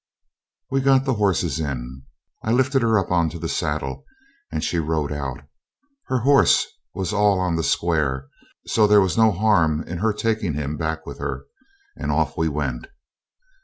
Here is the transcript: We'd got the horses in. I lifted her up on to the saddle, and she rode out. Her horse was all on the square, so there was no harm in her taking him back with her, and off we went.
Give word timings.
We'd 0.71 0.83
got 0.83 1.05
the 1.05 1.13
horses 1.13 1.59
in. 1.59 2.01
I 2.43 2.51
lifted 2.51 2.81
her 2.81 2.97
up 2.97 3.11
on 3.11 3.29
to 3.29 3.37
the 3.37 3.47
saddle, 3.47 4.03
and 4.51 4.63
she 4.63 4.79
rode 4.79 5.11
out. 5.11 5.41
Her 6.07 6.21
horse 6.21 6.65
was 6.95 7.13
all 7.13 7.39
on 7.39 7.55
the 7.55 7.61
square, 7.63 8.27
so 8.65 8.87
there 8.87 8.99
was 8.99 9.15
no 9.15 9.31
harm 9.31 9.83
in 9.83 9.99
her 9.99 10.11
taking 10.11 10.55
him 10.55 10.75
back 10.75 11.05
with 11.05 11.19
her, 11.19 11.45
and 11.95 12.11
off 12.11 12.35
we 12.35 12.49
went. 12.49 12.87